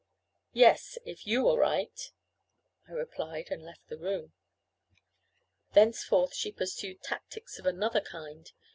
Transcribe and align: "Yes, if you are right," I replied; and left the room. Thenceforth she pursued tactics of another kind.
"Yes, 0.55 0.97
if 1.05 1.27
you 1.27 1.47
are 1.47 1.59
right," 1.59 2.11
I 2.87 2.93
replied; 2.93 3.49
and 3.51 3.61
left 3.63 3.87
the 3.87 3.99
room. 3.99 4.33
Thenceforth 5.73 6.33
she 6.33 6.51
pursued 6.51 7.03
tactics 7.03 7.59
of 7.59 7.67
another 7.67 8.01
kind. 8.01 8.51